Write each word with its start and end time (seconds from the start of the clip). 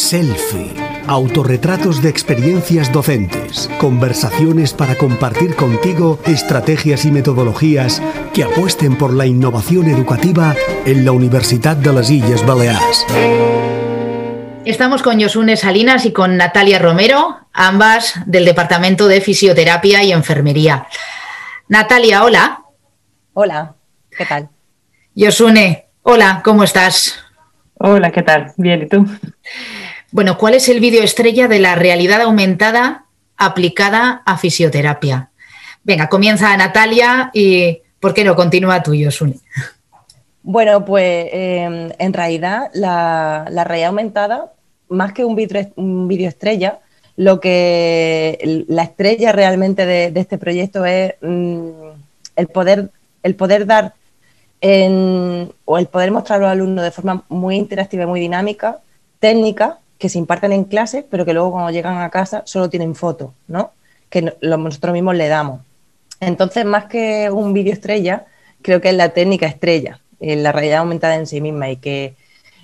Selfie. 0.00 0.74
Autorretratos 1.06 2.02
de 2.02 2.08
experiencias 2.08 2.90
docentes. 2.90 3.68
Conversaciones 3.78 4.72
para 4.72 4.96
compartir 4.96 5.54
contigo 5.54 6.18
estrategias 6.24 7.04
y 7.04 7.10
metodologías 7.10 8.02
que 8.32 8.42
apuesten 8.42 8.96
por 8.96 9.12
la 9.12 9.26
innovación 9.26 9.88
educativa 9.88 10.56
en 10.86 11.04
la 11.04 11.12
Universidad 11.12 11.76
de 11.76 11.92
las 11.92 12.10
Islas 12.10 12.44
Baleares. 12.46 13.06
Estamos 14.64 15.02
con 15.02 15.18
Yosune 15.18 15.56
Salinas 15.56 16.06
y 16.06 16.12
con 16.12 16.36
Natalia 16.36 16.78
Romero, 16.78 17.38
ambas 17.52 18.14
del 18.26 18.46
Departamento 18.46 19.06
de 19.06 19.20
Fisioterapia 19.20 20.02
y 20.02 20.12
Enfermería. 20.12 20.86
Natalia, 21.68 22.24
hola. 22.24 22.62
Hola, 23.34 23.74
¿qué 24.16 24.24
tal? 24.24 24.48
Yosune, 25.14 25.88
hola, 26.02 26.40
¿cómo 26.42 26.64
estás? 26.64 27.18
Hola, 27.74 28.10
¿qué 28.10 28.22
tal? 28.22 28.52
Bien, 28.56 28.82
¿y 28.82 28.88
tú? 28.88 29.06
Bueno, 30.12 30.38
¿cuál 30.38 30.54
es 30.54 30.68
el 30.68 30.80
vídeo 30.80 31.04
estrella 31.04 31.46
de 31.46 31.60
la 31.60 31.76
realidad 31.76 32.20
aumentada 32.22 33.04
aplicada 33.36 34.22
a 34.26 34.38
fisioterapia? 34.38 35.30
Venga, 35.84 36.08
comienza 36.08 36.56
Natalia 36.56 37.30
y 37.32 37.78
¿por 38.00 38.12
qué 38.12 38.24
no 38.24 38.34
continúa 38.34 38.82
tú, 38.82 38.92
Yosune? 38.92 39.36
Bueno, 40.42 40.84
pues 40.84 41.28
em, 41.32 41.92
en 41.98 42.12
realidad 42.12 42.70
la, 42.74 43.44
realidad 43.64 43.88
aumentada, 43.90 44.52
más 44.88 45.12
que 45.12 45.24
un 45.24 45.36
vídeo 45.36 46.28
estrella, 46.28 46.80
lo 47.16 47.38
que 47.38 48.64
la 48.66 48.82
estrella 48.82 49.30
realmente 49.30 49.86
de, 49.86 50.12
este 50.16 50.38
proyecto 50.38 50.84
es 50.86 51.14
mm, 51.20 51.68
el, 52.34 52.48
poder, 52.48 52.90
el 53.22 53.36
poder 53.36 53.66
dar 53.66 53.94
o 54.62 55.78
el 55.78 55.86
poder 55.86 56.10
mostrar 56.10 56.40
a 56.40 56.42
los 56.42 56.50
alumnos 56.50 56.82
de 56.82 56.90
forma 56.90 57.22
muy 57.28 57.56
interactiva 57.56 58.02
y 58.02 58.06
muy 58.06 58.20
dinámica 58.20 58.80
técnicas 59.20 59.74
que 60.00 60.08
se 60.08 60.18
imparten 60.18 60.50
en 60.52 60.64
clase, 60.64 61.06
pero 61.08 61.26
que 61.26 61.34
luego 61.34 61.52
cuando 61.52 61.70
llegan 61.70 61.98
a 61.98 62.08
casa 62.08 62.42
solo 62.46 62.70
tienen 62.70 62.94
fotos, 62.94 63.32
¿no? 63.46 63.72
Que 64.08 64.34
nosotros 64.40 64.94
mismos 64.94 65.14
le 65.14 65.28
damos. 65.28 65.60
Entonces, 66.20 66.64
más 66.64 66.86
que 66.86 67.30
un 67.30 67.52
vídeo 67.52 67.74
estrella, 67.74 68.24
creo 68.62 68.80
que 68.80 68.88
es 68.88 68.94
la 68.94 69.10
técnica 69.10 69.46
estrella, 69.46 70.00
la 70.18 70.52
realidad 70.52 70.78
aumentada 70.78 71.16
en 71.16 71.26
sí 71.26 71.42
misma 71.42 71.68
y 71.68 71.76
que 71.76 72.14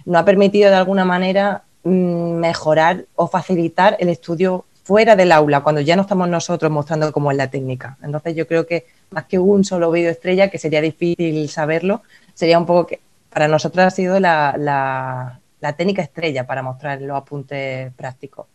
nos 0.06 0.22
ha 0.22 0.24
permitido 0.24 0.70
de 0.70 0.76
alguna 0.76 1.04
manera 1.04 1.64
mm, 1.84 1.90
mejorar 2.36 3.04
o 3.16 3.28
facilitar 3.28 3.98
el 4.00 4.08
estudio 4.08 4.64
fuera 4.82 5.14
del 5.14 5.30
aula, 5.30 5.60
cuando 5.60 5.82
ya 5.82 5.94
no 5.94 6.02
estamos 6.02 6.30
nosotros 6.30 6.72
mostrando 6.72 7.12
cómo 7.12 7.30
es 7.30 7.36
la 7.36 7.50
técnica. 7.50 7.98
Entonces 8.02 8.34
yo 8.34 8.46
creo 8.46 8.66
que 8.66 8.86
más 9.10 9.26
que 9.26 9.38
un 9.38 9.62
solo 9.62 9.90
vídeo 9.90 10.10
estrella, 10.10 10.48
que 10.48 10.58
sería 10.58 10.80
difícil 10.80 11.50
saberlo, 11.50 12.02
sería 12.32 12.58
un 12.58 12.64
poco 12.64 12.86
que 12.86 13.00
para 13.28 13.46
nosotros 13.46 13.84
ha 13.84 13.90
sido 13.90 14.20
la 14.20 15.38
técnica 15.74 16.02
estrella 16.02 16.46
para 16.46 16.62
mostrar 16.62 17.00
los 17.00 17.16
apuntes 17.16 17.92
prácticos. 17.94 18.46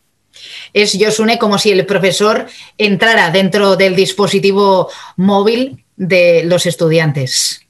Es 0.73 0.93
Yosune 0.93 1.37
como 1.37 1.57
si 1.57 1.71
el 1.71 1.85
profesor 1.85 2.45
entrara 2.77 3.31
dentro 3.31 3.75
del 3.75 3.95
dispositivo 3.95 4.89
móvil 5.17 5.83
de 5.97 6.43
los 6.45 6.65
estudiantes. 6.65 7.67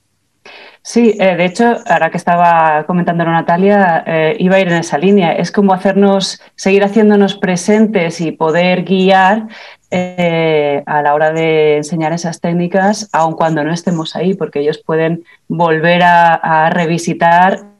Sí, 0.83 1.15
eh, 1.19 1.35
de 1.35 1.45
hecho, 1.45 1.75
ahora 1.85 2.09
que 2.09 2.17
estaba 2.17 2.85
comentando 2.87 3.23
Natalia, 3.23 4.03
eh, 4.07 4.35
iba 4.39 4.55
a 4.55 4.59
ir 4.61 4.67
en 4.67 4.79
esa 4.79 4.97
línea. 4.97 5.33
Es 5.33 5.51
como 5.51 5.73
hacernos, 5.73 6.41
seguir 6.55 6.83
haciéndonos 6.83 7.35
presentes 7.35 8.19
y 8.19 8.31
poder 8.31 8.83
guiar 8.83 9.47
eh, 9.91 10.81
a 10.87 11.03
la 11.03 11.13
hora 11.13 11.31
de 11.33 11.77
enseñar 11.77 12.13
esas 12.13 12.41
técnicas, 12.41 13.09
aun 13.11 13.33
cuando 13.33 13.63
no 13.63 13.71
estemos 13.71 14.15
ahí, 14.15 14.33
porque 14.33 14.61
ellos 14.61 14.79
pueden 14.83 15.23
volver 15.47 16.01
a 16.03 16.71
revisitar 16.71 17.70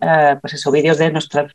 eh, 0.00 0.36
pues 0.40 0.54
eso, 0.54 0.70
vídeos 0.70 0.98
de 0.98 1.10
nuestras 1.10 1.52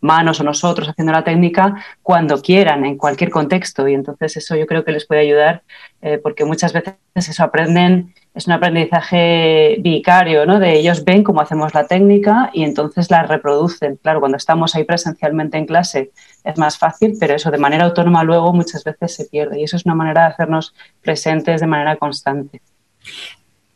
manos 0.00 0.38
o 0.40 0.44
nosotros 0.44 0.88
haciendo 0.88 1.12
la 1.12 1.24
técnica 1.24 1.82
cuando 2.02 2.42
quieran, 2.42 2.84
en 2.84 2.98
cualquier 2.98 3.30
contexto. 3.30 3.88
Y 3.88 3.94
entonces 3.94 4.36
eso 4.36 4.54
yo 4.54 4.66
creo 4.66 4.84
que 4.84 4.92
les 4.92 5.06
puede 5.06 5.22
ayudar 5.22 5.62
eh, 6.02 6.18
porque 6.18 6.44
muchas 6.44 6.72
veces 6.72 6.94
eso 7.14 7.42
aprenden, 7.42 8.14
es 8.34 8.46
un 8.46 8.52
aprendizaje 8.52 9.76
vicario, 9.80 10.44
¿no? 10.44 10.58
De 10.58 10.78
ellos 10.78 11.04
ven 11.04 11.22
cómo 11.22 11.40
hacemos 11.40 11.72
la 11.72 11.86
técnica 11.86 12.50
y 12.52 12.64
entonces 12.64 13.10
la 13.10 13.22
reproducen. 13.22 13.96
Claro, 13.96 14.20
cuando 14.20 14.36
estamos 14.36 14.74
ahí 14.74 14.84
presencialmente 14.84 15.56
en 15.56 15.64
clase 15.64 16.10
es 16.44 16.58
más 16.58 16.76
fácil, 16.76 17.16
pero 17.18 17.34
eso 17.34 17.50
de 17.50 17.58
manera 17.58 17.84
autónoma 17.84 18.24
luego 18.24 18.52
muchas 18.52 18.84
veces 18.84 19.14
se 19.14 19.24
pierde. 19.24 19.58
Y 19.58 19.64
eso 19.64 19.76
es 19.76 19.86
una 19.86 19.94
manera 19.94 20.22
de 20.22 20.34
hacernos 20.34 20.74
presentes 21.02 21.62
de 21.62 21.66
manera 21.66 21.96
constante. 21.96 22.60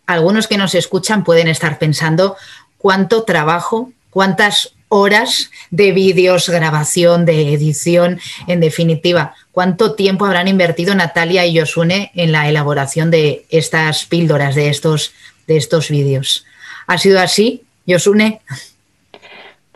Algunos 0.06 0.46
que 0.46 0.58
nos 0.58 0.74
escuchan 0.74 1.24
pueden 1.24 1.48
estar 1.48 1.78
pensando 1.78 2.36
cuánto 2.76 3.24
trabajo 3.24 3.92
cuántas 4.10 4.74
horas 4.88 5.50
de 5.70 5.92
vídeos, 5.92 6.48
grabación, 6.48 7.24
de 7.24 7.54
edición, 7.54 8.20
en 8.48 8.60
definitiva, 8.60 9.34
cuánto 9.52 9.94
tiempo 9.94 10.26
habrán 10.26 10.48
invertido 10.48 10.94
Natalia 10.94 11.46
y 11.46 11.54
Yosune 11.54 12.10
en 12.14 12.32
la 12.32 12.48
elaboración 12.48 13.10
de 13.10 13.46
estas 13.50 14.04
píldoras, 14.04 14.56
de 14.56 14.68
estos, 14.68 15.12
de 15.46 15.56
estos 15.56 15.90
vídeos. 15.90 16.44
¿Ha 16.88 16.98
sido 16.98 17.20
así, 17.20 17.62
Yosune? 17.86 18.40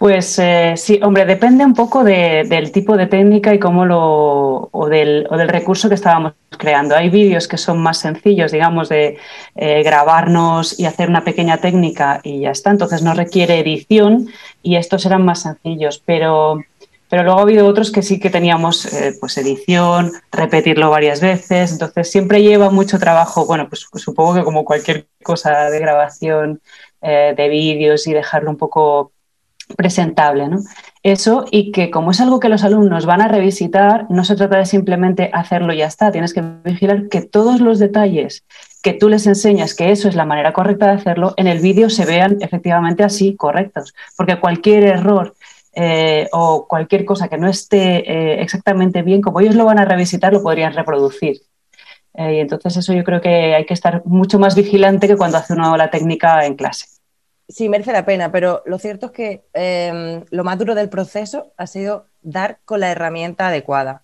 Pues 0.05 0.39
eh, 0.39 0.75
sí, 0.77 1.01
hombre, 1.03 1.25
depende 1.25 1.65
un 1.65 1.73
poco 1.73 2.05
del 2.05 2.73
tipo 2.73 2.95
de 2.99 3.07
técnica 3.07 3.55
y 3.55 3.59
cómo 3.59 3.87
lo 3.87 4.69
o 4.71 4.87
del, 4.91 5.27
o 5.31 5.39
del, 5.39 5.49
recurso 5.49 5.89
que 5.89 5.95
estábamos 5.95 6.35
creando. 6.59 6.95
Hay 6.95 7.09
vídeos 7.09 7.49
que 7.49 7.57
son 7.57 7.81
más 7.81 8.01
sencillos, 8.01 8.53
digamos, 8.53 8.91
de 8.91 9.17
eh, 9.55 9.83
grabarnos 9.83 10.79
y 10.79 10.85
hacer 10.85 11.09
una 11.09 11.25
pequeña 11.25 11.57
técnica 11.57 12.21
y 12.23 12.41
ya 12.41 12.51
está. 12.51 12.71
Entonces 12.71 13.01
no 13.01 13.15
requiere 13.15 13.59
edición 13.59 14.29
y 14.63 14.77
estos 14.77 15.07
eran 15.07 15.25
más 15.25 15.41
sencillos, 15.41 16.03
pero, 16.05 16.63
pero 17.09 17.23
luego 17.23 17.39
ha 17.39 17.43
habido 17.45 17.67
otros 17.67 17.91
que 17.91 18.03
sí 18.03 18.21
que 18.21 18.29
teníamos 18.29 18.85
eh, 18.93 19.17
pues 19.19 19.39
edición, 19.39 20.13
repetirlo 20.31 20.91
varias 20.91 21.23
veces. 21.23 21.73
Entonces 21.73 22.11
siempre 22.11 22.43
lleva 22.43 22.69
mucho 22.69 22.99
trabajo. 22.99 23.47
Bueno, 23.47 23.71
pues, 23.71 23.87
pues 23.91 24.05
supongo 24.05 24.35
que 24.35 24.45
como 24.45 24.67
cualquier 24.67 25.07
cosa 25.23 25.71
de 25.71 25.79
grabación 25.79 26.61
de 27.01 27.49
vídeos 27.51 28.07
y 28.07 28.15
dejarlo 28.15 28.51
un 28.51 28.57
poco 28.57 29.14
presentable. 29.77 30.49
¿no? 30.49 30.59
Eso 31.03 31.45
y 31.51 31.73
que 31.73 31.91
como 31.91 32.11
es 32.11 32.21
algo 32.21 32.41
que 32.41 32.49
los 32.49 32.65
alumnos 32.65 33.07
van 33.07 33.23
a 33.23 33.29
revisitar, 33.29 34.07
no 34.11 34.25
se 34.25 34.37
trata 34.37 34.59
de 34.59 34.67
simplemente 34.67 35.31
hacerlo 35.33 35.73
y 35.73 35.79
ya 35.79 35.87
está, 35.87 36.13
tienes 36.13 36.35
que 36.35 36.43
vigilar 36.65 37.09
que 37.09 37.23
todos 37.23 37.61
los 37.61 37.79
detalles 37.79 38.45
que 38.83 38.93
tú 38.93 39.09
les 39.09 39.27
enseñas 39.27 39.75
que 39.75 39.91
eso 39.91 40.09
es 40.09 40.15
la 40.15 40.27
manera 40.27 40.53
correcta 40.53 40.87
de 40.87 40.93
hacerlo, 40.93 41.33
en 41.37 41.47
el 41.47 41.61
vídeo 41.61 41.89
se 41.89 42.05
vean 42.05 42.37
efectivamente 42.41 43.03
así 43.03 43.35
correctos, 43.35 43.95
porque 44.17 44.39
cualquier 44.39 44.85
error 44.85 45.35
eh, 45.75 46.29
o 46.33 46.67
cualquier 46.69 47.05
cosa 47.05 47.29
que 47.29 47.39
no 47.39 47.49
esté 47.49 48.11
eh, 48.11 48.43
exactamente 48.43 49.03
bien, 49.03 49.23
como 49.23 49.41
ellos 49.41 49.55
lo 49.57 49.65
van 49.65 49.79
a 49.79 49.87
revisitar, 49.87 50.33
lo 50.33 50.43
podrían 50.43 50.75
reproducir. 50.75 51.41
Eh, 52.13 52.37
y 52.37 52.39
entonces 52.41 52.77
eso 52.77 52.93
yo 52.93 53.03
creo 53.03 53.21
que 53.21 53.55
hay 53.55 53.65
que 53.67 53.75
estar 53.75 54.03
mucho 54.05 54.39
más 54.39 54.55
vigilante 54.55 55.09
que 55.09 55.17
cuando 55.17 55.39
hace 55.39 55.55
uno 55.55 55.77
la 55.77 55.91
técnica 55.91 56.47
en 56.47 56.55
clase 56.55 56.94
sí 57.49 57.69
merece 57.69 57.93
la 57.93 58.05
pena, 58.05 58.33
pero 58.33 58.63
lo 58.67 58.79
cierto 58.79 59.07
es 59.07 59.13
que 59.13 59.45
em, 59.53 60.25
lo 60.31 60.45
más 60.45 60.59
duro 60.59 60.75
del 60.75 60.89
proceso 60.89 61.53
ha 61.57 61.67
sido 61.67 62.07
dar 62.23 62.59
con 62.65 62.81
la 62.81 62.91
herramienta 62.91 63.49
adecuada. 63.49 64.03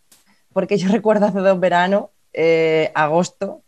Porque 0.52 0.76
yo 0.76 0.88
recuerdo 0.92 1.26
hace 1.26 1.38
dos 1.38 1.58
veranos, 1.60 2.06
eh, 2.32 2.92
agosto, 2.94 3.62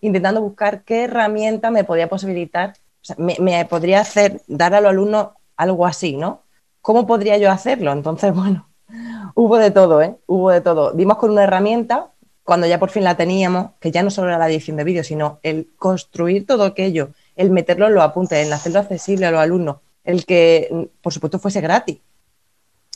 intentando 0.00 0.40
buscar 0.40 0.82
qué 0.84 1.04
herramienta 1.04 1.70
me 1.70 1.84
podía 1.84 2.08
posibilitar, 2.08 2.74
o 3.02 3.04
sea, 3.04 3.16
me, 3.18 3.64
podría 3.64 4.00
hacer, 4.00 4.42
dar 4.46 4.74
a 4.74 4.80
los 4.80 4.90
alumnos 4.90 5.28
algo 5.56 5.86
así, 5.86 6.16
¿no? 6.16 6.42
¿Cómo 6.80 7.06
podría 7.06 7.36
yo 7.38 7.50
hacerlo? 7.50 7.92
Entonces, 7.92 8.32
bueno, 8.34 8.68
hubo 9.34 9.58
de 9.58 9.70
todo, 9.70 10.00
¿eh? 10.02 10.16
Hubo 10.26 10.50
de 10.50 10.60
todo. 10.60 10.92
Dimos 10.92 11.18
con 11.18 11.30
una 11.30 11.44
herramienta, 11.44 12.12
cuando 12.44 12.66
ya 12.66 12.78
por 12.78 12.90
fin 12.90 13.04
la 13.04 13.16
teníamos, 13.16 13.72
que 13.80 13.90
ya 13.90 14.02
no 14.02 14.10
solo 14.10 14.28
era 14.28 14.38
la 14.38 14.48
edición 14.48 14.76
de 14.76 14.84
vídeo, 14.84 15.04
sino 15.04 15.38
el 15.42 15.68
construir 15.76 16.46
todo 16.46 16.64
aquello 16.64 17.10
el 17.38 17.50
meterlo 17.50 17.86
en 17.86 17.94
los 17.94 18.04
apuntes, 18.04 18.44
el 18.44 18.52
hacerlo 18.52 18.80
accesible 18.80 19.24
a 19.24 19.30
los 19.30 19.40
alumnos, 19.40 19.76
el 20.04 20.26
que, 20.26 20.90
por 21.00 21.12
supuesto, 21.12 21.38
fuese 21.38 21.60
gratis. 21.60 21.98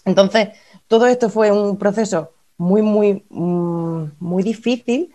Entonces, 0.05 0.49
todo 0.89 1.07
esto 1.07 1.31
fue 1.31 1.53
un 1.53 1.79
proceso 1.79 2.33
muy, 2.59 2.83
muy, 2.83 3.25
mm, 3.31 4.05
muy 4.19 4.43
difícil 4.43 5.15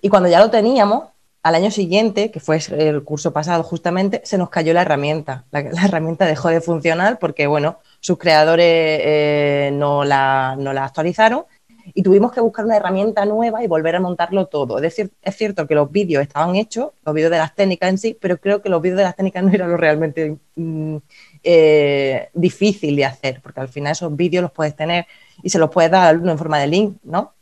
y 0.00 0.08
cuando 0.08 0.28
ya 0.28 0.38
lo 0.38 0.50
teníamos, 0.50 1.08
al 1.42 1.56
año 1.56 1.72
siguiente, 1.72 2.30
que 2.30 2.38
fue 2.38 2.60
el 2.70 3.02
curso 3.02 3.32
pasado 3.32 3.64
justamente, 3.64 4.22
se 4.24 4.38
nos 4.38 4.48
cayó 4.48 4.72
la 4.72 4.82
herramienta. 4.82 5.44
La, 5.50 5.60
herramienta 5.84 6.24
dejó 6.24 6.48
de 6.48 6.60
funcionar 6.60 7.18
porque, 7.18 7.48
bueno, 7.48 7.80
sus 7.98 8.16
creadores 8.16 8.64
eh, 8.68 9.70
no, 9.72 10.04
la, 10.04 10.54
no 10.56 10.72
la 10.72 10.84
actualizaron 10.84 11.46
y 11.94 12.02
tuvimos 12.02 12.32
que 12.32 12.40
buscar 12.40 12.64
una 12.64 12.76
herramienta 12.76 13.24
nueva 13.24 13.62
y 13.62 13.66
volver 13.66 13.96
a 13.96 14.00
montarlo 14.00 14.46
todo. 14.46 14.76
Es 14.76 14.82
decir, 14.82 15.10
es 15.22 15.36
cierto 15.36 15.66
que 15.66 15.74
los 15.74 15.90
vídeos 15.90 16.22
estaban 16.22 16.56
hechos, 16.56 16.90
los 17.04 17.14
vídeos 17.14 17.30
de 17.30 17.38
las 17.38 17.54
técnicas 17.54 17.90
en 17.90 17.98
sí, 17.98 18.16
pero 18.20 18.38
creo 18.38 18.62
que 18.62 18.68
los 18.68 18.80
vídeos 18.80 18.98
de 18.98 19.04
las 19.04 19.16
técnicas 19.16 19.42
no 19.44 19.50
eran 19.50 19.70
lo 19.70 19.76
realmente 19.76 20.36
mm, 20.56 20.96
eh, 21.42 22.28
difícil 22.34 22.96
de 22.96 23.04
hacer, 23.04 23.40
porque 23.42 23.60
al 23.60 23.68
final 23.68 23.92
esos 23.92 24.14
vídeos 24.14 24.42
los 24.42 24.52
puedes 24.52 24.76
tener 24.76 25.06
y 25.42 25.50
se 25.50 25.58
los 25.58 25.70
puedes 25.70 25.90
dar 25.90 26.04
al 26.04 26.10
alumno 26.10 26.32
en 26.32 26.38
forma 26.38 26.58
de 26.58 26.66
link, 26.66 26.96
¿no? 27.02 27.32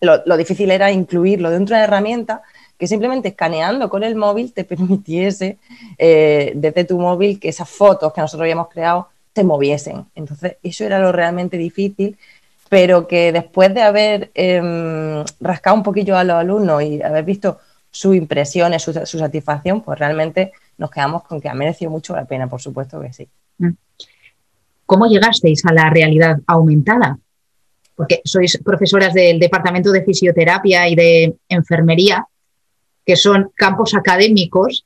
Lo, 0.00 0.36
difícil 0.36 0.70
era 0.70 0.92
incluirlo 0.92 1.50
dentro 1.50 1.74
de 1.74 1.80
una 1.80 1.84
herramienta 1.84 2.42
que 2.78 2.86
simplemente 2.86 3.28
escaneando 3.28 3.90
con 3.90 4.04
el 4.04 4.14
móvil 4.14 4.52
te 4.52 4.64
permitiese 4.72 5.58
eh, 5.98 6.52
desde 6.54 6.84
tu 6.84 6.98
móvil 6.98 7.40
que 7.40 7.48
esas 7.48 7.68
fotos 7.68 8.12
que 8.12 8.20
nosotros 8.20 8.44
habíamos 8.44 8.68
creado 8.68 9.08
se 9.34 9.44
moviesen. 9.44 10.06
Entonces, 10.14 10.56
eso 10.62 10.84
era 10.84 10.98
lo 10.98 11.12
realmente 11.12 11.56
difícil, 11.56 12.18
pero 12.68 13.08
que 13.08 13.32
después 13.32 13.72
de 13.74 13.82
haber 13.82 14.30
em, 14.34 15.24
rascado 15.40 15.76
un 15.76 15.82
poquillo 15.82 16.16
a 16.16 16.24
los 16.24 16.36
alumnos 16.36 16.82
y 16.82 17.02
haber 17.02 17.24
visto 17.24 17.58
sus 17.90 18.14
impresiones, 18.14 18.82
su, 18.82 18.92
satisfacción, 18.92 19.80
pues 19.80 19.98
realmente 19.98 20.52
nos 20.76 20.90
quedamos 20.90 21.24
con 21.24 21.40
que 21.40 21.48
ha 21.48 21.54
merecido 21.54 21.90
mucho 21.90 22.14
la 22.14 22.26
pena, 22.26 22.46
por 22.48 22.60
supuesto 22.60 23.00
que 23.00 23.12
sí. 23.12 23.28
Mm. 23.58 23.70
¿Cómo 24.86 25.06
llegasteis 25.06 25.64
a 25.64 25.72
la 25.72 25.90
realidad 25.90 26.38
aumentada? 26.46 27.18
Porque 27.94 28.20
sois 28.24 28.58
profesoras 28.64 29.12
del 29.12 29.38
Departamento 29.38 29.90
de 29.90 30.04
Fisioterapia 30.04 30.88
y 30.88 30.94
de 30.94 31.36
Enfermería, 31.48 32.26
que 33.04 33.16
son 33.16 33.50
campos 33.54 33.94
académicos 33.94 34.84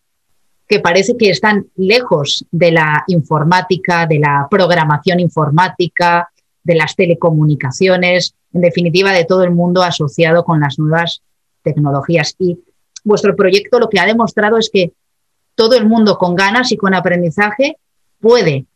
que 0.66 0.80
parece 0.80 1.16
que 1.18 1.30
están 1.30 1.66
lejos 1.76 2.46
de 2.50 2.72
la 2.72 3.04
informática, 3.08 4.06
de 4.06 4.18
la 4.18 4.46
programación 4.50 5.20
informática, 5.20 6.30
de 6.64 6.74
las 6.74 6.94
telecomunicaciones, 6.96 8.34
en 8.52 8.60
definitiva 8.60 9.12
de 9.12 9.24
todo 9.24 9.44
el 9.44 9.50
mundo 9.50 9.82
asociado 9.82 10.44
con 10.44 10.60
las 10.60 10.78
nuevas 10.78 11.22
tecnologías. 11.62 12.34
Y 12.38 12.58
vuestro 13.04 13.34
proyecto 13.34 13.78
lo 13.78 13.88
que 13.88 14.00
ha 14.00 14.06
demostrado 14.06 14.58
es 14.58 14.70
que 14.70 14.92
todo 15.54 15.74
el 15.74 15.86
mundo 15.86 16.18
con 16.18 16.34
ganas 16.34 16.72
y 16.72 16.76
con 16.76 16.94
aprendizaje 16.94 17.76
puede 18.20 18.66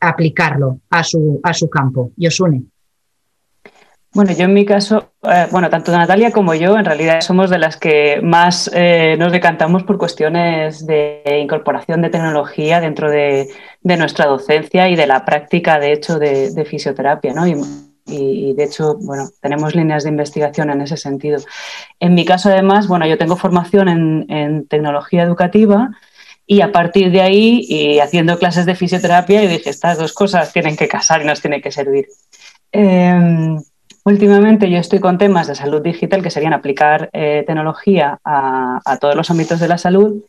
aplicarlo 0.00 0.80
a 0.90 1.02
su, 1.02 1.40
a 1.42 1.54
su 1.54 1.68
campo. 1.68 2.12
Yosune. 2.16 2.64
Bueno, 4.16 4.32
yo 4.32 4.44
en 4.44 4.54
mi 4.54 4.64
caso, 4.64 5.12
eh, 5.24 5.46
bueno, 5.50 5.68
tanto 5.68 5.92
Natalia 5.92 6.30
como 6.30 6.54
yo 6.54 6.78
en 6.78 6.86
realidad 6.86 7.20
somos 7.20 7.50
de 7.50 7.58
las 7.58 7.76
que 7.76 8.20
más 8.22 8.70
eh, 8.72 9.14
nos 9.18 9.30
decantamos 9.30 9.82
por 9.82 9.98
cuestiones 9.98 10.86
de 10.86 11.22
incorporación 11.42 12.00
de 12.00 12.08
tecnología 12.08 12.80
dentro 12.80 13.10
de, 13.10 13.48
nuestra 13.82 14.24
docencia 14.24 14.88
y 14.88 14.96
de 14.96 15.06
la 15.06 15.24
práctica, 15.26 15.78
de 15.78 15.92
hecho, 15.92 16.18
de, 16.18 16.64
fisioterapia, 16.64 17.34
¿no? 17.34 17.46
Y, 17.46 18.54
de 18.54 18.64
hecho, 18.64 18.96
bueno, 19.02 19.28
tenemos 19.42 19.74
líneas 19.74 20.04
de 20.04 20.10
investigación 20.10 20.70
en 20.70 20.80
ese 20.80 20.96
sentido. 20.96 21.38
En 22.00 22.14
mi 22.14 22.24
caso, 22.24 22.48
además, 22.48 22.88
bueno, 22.88 23.06
yo 23.06 23.18
tengo 23.18 23.36
formación 23.36 23.88
en, 24.30 24.66
tecnología 24.66 25.24
educativa 25.24 25.90
y 26.46 26.62
a 26.62 26.72
partir 26.72 27.10
de 27.10 27.20
ahí, 27.20 27.66
y 27.68 27.98
haciendo 27.98 28.38
clases 28.38 28.64
de 28.64 28.76
fisioterapia, 28.76 29.42
yo 29.42 29.50
dije, 29.50 29.68
estas 29.68 29.98
dos 29.98 30.14
cosas 30.14 30.52
tienen 30.54 30.76
que 30.76 30.88
casar 30.88 31.20
y 31.20 31.26
nos 31.26 31.40
tienen 31.42 31.60
que 31.60 31.70
servir. 31.70 32.06
Em, 32.72 33.58
Últimamente 34.06 34.70
yo 34.70 34.78
estoy 34.78 35.00
con 35.00 35.18
temas 35.18 35.48
de 35.48 35.56
salud 35.56 35.82
digital 35.82 36.22
que 36.22 36.30
serían 36.30 36.52
aplicar 36.52 37.10
eh, 37.12 37.42
tecnología 37.44 38.20
a, 38.22 38.98
todos 39.00 39.16
los 39.16 39.32
ámbitos 39.32 39.58
de 39.58 39.66
la 39.66 39.78
salud 39.78 40.22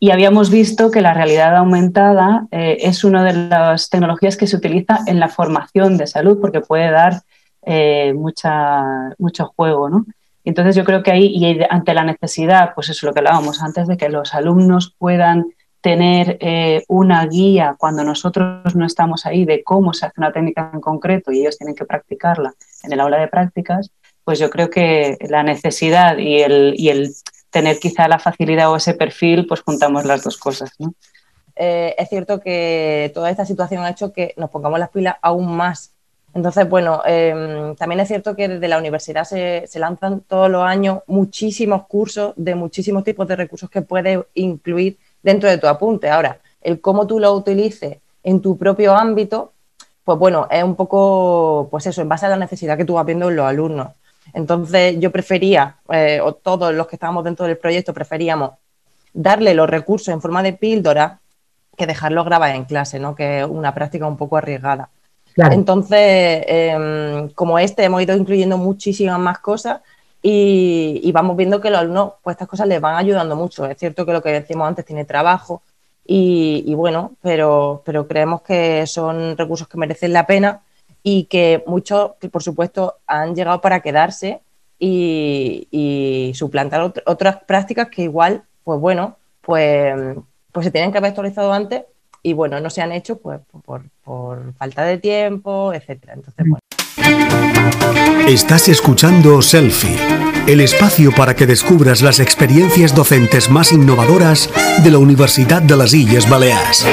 y 0.00 0.10
habíamos 0.10 0.50
visto 0.50 0.90
que 0.90 1.00
la 1.00 1.14
realidad 1.14 1.54
aumentada 1.54 2.48
eh, 2.50 2.78
es 2.80 3.04
una 3.04 3.22
de 3.22 3.34
las 3.34 3.88
tecnologías 3.88 4.36
que 4.36 4.48
se 4.48 4.56
utiliza 4.56 4.98
en 5.06 5.20
la 5.20 5.28
formación 5.28 5.96
de 5.96 6.08
salud 6.08 6.40
porque 6.40 6.60
puede 6.60 6.90
dar 6.90 7.22
eh, 7.62 8.14
mucha, 8.14 9.14
mucho 9.18 9.52
juego. 9.54 9.88
¿no? 9.88 10.06
Entonces 10.44 10.74
yo 10.74 10.82
creo 10.82 11.04
que 11.04 11.12
ahí, 11.12 11.26
y 11.26 11.60
ante 11.70 11.94
la 11.94 12.02
necesidad, 12.02 12.72
pues 12.74 12.88
eso 12.88 12.98
es 12.98 13.02
lo 13.04 13.12
que 13.12 13.20
hablábamos 13.20 13.62
antes, 13.62 13.86
de 13.86 13.96
que 13.96 14.08
los 14.08 14.34
alumnos 14.34 14.96
puedan 14.98 15.44
tener 15.80 16.36
eh, 16.40 16.84
una 16.88 17.26
guía 17.26 17.74
cuando 17.78 18.04
nosotros 18.04 18.74
no 18.74 18.86
estamos 18.86 19.24
ahí 19.24 19.44
de 19.44 19.62
cómo 19.64 19.94
se 19.94 20.06
hace 20.06 20.14
una 20.18 20.32
técnica 20.32 20.70
en 20.74 20.80
concreto 20.80 21.32
y 21.32 21.40
ellos 21.40 21.56
tienen 21.56 21.74
que 21.74 21.86
practicarla 21.86 22.52
en 22.82 22.92
el 22.92 23.00
aula 23.00 23.18
de 23.18 23.28
prácticas, 23.28 23.90
pues 24.24 24.38
yo 24.38 24.50
creo 24.50 24.68
que 24.68 25.16
la 25.28 25.42
necesidad 25.42 26.18
y 26.18 26.42
el, 26.42 26.74
y 26.76 26.90
el 26.90 27.10
tener 27.50 27.78
quizá 27.78 28.08
la 28.08 28.18
facilidad 28.18 28.70
o 28.70 28.76
ese 28.76 28.94
perfil, 28.94 29.46
pues 29.46 29.62
juntamos 29.62 30.04
las 30.04 30.22
dos 30.22 30.36
cosas. 30.36 30.70
¿no? 30.78 30.94
Eh, 31.56 31.94
es 31.98 32.08
cierto 32.08 32.40
que 32.40 33.10
toda 33.14 33.30
esta 33.30 33.46
situación 33.46 33.82
ha 33.82 33.90
hecho 33.90 34.12
que 34.12 34.34
nos 34.36 34.50
pongamos 34.50 34.78
las 34.78 34.90
pilas 34.90 35.16
aún 35.22 35.56
más. 35.56 35.92
Entonces, 36.32 36.68
bueno, 36.68 37.02
em, 37.06 37.74
también 37.74 38.00
es 38.00 38.08
cierto 38.08 38.36
que 38.36 38.46
desde 38.46 38.68
la 38.68 38.78
universidad 38.78 39.24
se, 39.24 39.66
se, 39.66 39.80
lanzan 39.80 40.20
todos 40.20 40.48
los 40.48 40.62
años 40.62 41.00
muchísimos 41.08 41.88
cursos 41.88 42.34
de 42.36 42.54
muchísimos 42.54 43.02
tipos 43.02 43.26
de 43.26 43.34
recursos 43.34 43.68
que 43.68 43.82
puede 43.82 44.24
incluir 44.34 44.96
dentro 45.22 45.48
de 45.48 45.58
tu 45.58 45.66
apunte. 45.66 46.08
Ahora, 46.08 46.38
el 46.60 46.80
cómo 46.80 47.06
tú 47.06 47.18
lo 47.18 47.32
utilices 47.32 47.98
en 48.22 48.40
tu 48.40 48.56
propio 48.56 48.94
ámbito, 48.94 49.52
pues 50.04 50.18
bueno, 50.18 50.46
es 50.50 50.62
un 50.62 50.76
poco, 50.76 51.68
pues 51.70 51.86
eso, 51.86 52.02
en 52.02 52.08
base 52.08 52.26
a 52.26 52.30
la 52.30 52.36
necesidad 52.36 52.76
que 52.76 52.84
tú 52.84 52.94
vas 52.94 53.06
viendo 53.06 53.28
en 53.28 53.36
los 53.36 53.46
alumnos. 53.46 53.88
Entonces, 54.32 54.96
yo 54.98 55.10
prefería, 55.10 55.76
eh, 55.90 56.20
o 56.22 56.34
todos 56.34 56.74
los 56.74 56.86
que 56.86 56.96
estábamos 56.96 57.24
dentro 57.24 57.46
del 57.46 57.58
proyecto, 57.58 57.92
preferíamos 57.92 58.52
darle 59.12 59.54
los 59.54 59.68
recursos 59.68 60.08
en 60.08 60.20
forma 60.20 60.42
de 60.42 60.52
píldora 60.52 61.20
que 61.76 61.86
dejarlos 61.86 62.24
grabar 62.24 62.54
en 62.54 62.64
clase, 62.64 62.98
¿no? 63.00 63.14
Que 63.14 63.40
es 63.40 63.46
una 63.46 63.74
práctica 63.74 64.06
un 64.06 64.16
poco 64.16 64.36
arriesgada. 64.36 64.90
Entonces, 65.36 66.44
em, 66.46 67.30
como 67.30 67.58
este, 67.58 67.84
hemos 67.84 68.02
ido 68.02 68.16
incluyendo 68.16 68.58
muchísimas 68.58 69.18
más 69.18 69.38
cosas 69.38 69.80
y, 70.22 71.10
vamos 71.12 71.36
viendo 71.36 71.60
que 71.60 71.70
los 71.70 71.80
alumnos, 71.80 72.12
pues 72.22 72.34
estas 72.34 72.48
cosas 72.48 72.68
les 72.68 72.80
van 72.80 72.96
ayudando 72.96 73.36
mucho. 73.36 73.66
Es 73.66 73.78
cierto 73.78 74.04
que 74.04 74.12
lo 74.12 74.22
que 74.22 74.30
decimos 74.30 74.68
antes 74.68 74.84
tiene 74.84 75.04
trabajo 75.04 75.62
y, 76.04 76.74
bueno, 76.74 77.12
pero, 77.22 77.82
pero 77.84 78.06
creemos 78.06 78.42
que 78.42 78.86
son 78.86 79.36
recursos 79.36 79.68
que 79.68 79.78
merecen 79.78 80.12
la 80.12 80.26
pena 80.26 80.60
y 81.02 81.24
que 81.24 81.62
muchos, 81.66 82.12
por 82.30 82.42
supuesto, 82.42 82.96
han 83.06 83.34
llegado 83.34 83.60
para 83.60 83.80
quedarse 83.80 84.40
y, 84.78 86.32
suplantar 86.34 86.92
otras 87.06 87.36
prácticas 87.44 87.88
que 87.88 88.02
igual, 88.02 88.42
pues 88.64 88.80
bueno, 88.80 89.16
pues, 89.40 90.16
pues 90.52 90.66
se 90.66 90.72
tienen 90.72 90.92
que 90.92 90.98
haber 90.98 91.10
actualizado 91.10 91.52
antes 91.52 91.84
y 92.22 92.34
bueno, 92.34 92.60
no 92.60 92.68
se 92.70 92.82
han 92.82 92.92
hecho 92.92 93.18
pues 93.18 93.40
por, 93.64 93.82
por 94.04 94.52
falta 94.54 94.84
de 94.84 94.98
tiempo, 94.98 95.72
etcétera. 95.72 96.14
Entonces, 96.14 96.46
bueno. 96.46 96.60
Estás 98.30 98.68
escuchando 98.68 99.42
Selfie, 99.42 99.96
el 100.46 100.60
espacio 100.60 101.10
para 101.10 101.34
que 101.34 101.48
descubras 101.48 102.00
las 102.00 102.20
experiencias 102.20 102.94
docentes 102.94 103.50
más 103.50 103.72
innovadoras 103.72 104.48
de 104.84 104.92
la 104.92 104.98
Universidad 104.98 105.60
de 105.60 105.76
las 105.76 105.92
Islas 105.92 106.30
Baleares. 106.30 106.86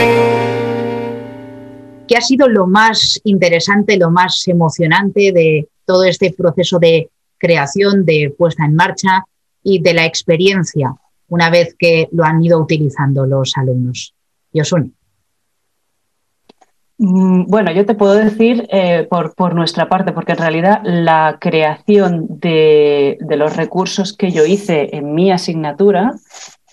¿Qué 2.08 2.18
ha 2.18 2.22
sido 2.22 2.48
lo 2.48 2.66
más 2.66 3.22
interesante, 3.24 3.98
lo 3.98 4.10
más 4.10 4.48
emocionante 4.48 5.32
de 5.32 5.68
todo 5.86 6.06
este 6.06 6.34
proceso 6.34 6.80
de 6.80 7.12
creación, 7.38 8.04
de 8.04 8.34
puesta 8.36 8.66
en 8.66 8.74
marcha 8.74 9.24
y 9.62 9.80
de 9.80 9.94
la 9.94 10.08
experiencia 10.08 10.92
una 11.28 11.52
vez 11.52 11.76
que 11.78 12.10
lo 12.14 12.24
han 12.24 12.44
ido 12.44 12.60
utilizando 12.60 13.28
los 13.28 13.56
alumnos? 13.58 14.16
Yosun. 14.54 14.96
Mm, 17.00 17.46
bueno, 17.48 17.72
yo 17.72 17.86
te 17.86 17.94
puedo 17.94 18.16
decir 18.16 18.68
eh, 18.72 19.08
por, 19.10 19.54
nuestra 19.54 19.88
parte, 19.88 20.14
porque 20.14 20.32
en 20.32 20.40
realidad 20.40 20.82
la 20.84 21.38
creación 21.40 22.26
de, 22.30 23.18
los 23.22 23.56
recursos 23.56 24.14
que 24.14 24.32
yo 24.32 24.46
hice 24.46 24.96
en 24.96 25.14
mi 25.14 25.32
asignatura 25.32 26.14